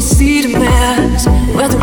[0.00, 1.77] see the mess where the